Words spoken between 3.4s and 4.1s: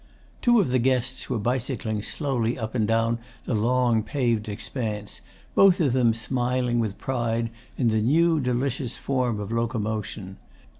the long